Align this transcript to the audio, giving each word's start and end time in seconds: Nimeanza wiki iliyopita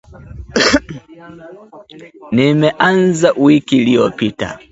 Nimeanza 2.35 3.29
wiki 3.43 3.75
iliyopita 3.77 4.59